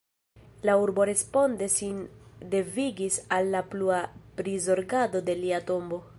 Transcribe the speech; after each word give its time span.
La 0.67 0.77
urbo 0.83 1.05
responde 1.09 1.67
sin 1.73 2.01
devigis 2.55 3.21
al 3.39 3.53
la 3.57 3.65
plua 3.75 4.01
prizorgado 4.43 5.25
de 5.31 5.41
lia 5.45 5.63
tombo. 5.73 6.07